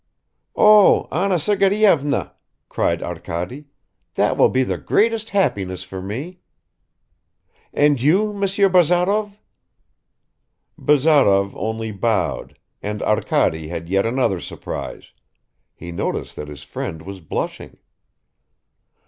"Oh, 0.55 1.07
Anna 1.11 1.37
Sergeyevna," 1.37 2.33
cried 2.69 3.03
Arkady, 3.03 3.65
"that 4.15 4.35
will 4.35 4.49
be 4.49 4.63
the 4.63 4.79
greatest 4.79 5.29
happiness 5.29 5.83
for 5.83 6.01
me." 6.01 6.39
"And 7.71 8.01
you, 8.01 8.33
Monsieur 8.33 8.67
Bazarov?" 8.67 9.37
Bazarov 10.75 11.55
only 11.55 11.91
bowed 11.91 12.57
and 12.81 13.03
Arkady 13.03 13.67
had 13.67 13.89
yet 13.89 14.07
another 14.07 14.39
surprise; 14.39 15.11
he 15.75 15.91
noticed 15.91 16.35
that 16.35 16.47
his 16.47 16.63
friend 16.63 17.03
was 17.03 17.19
blushing. 17.19 17.77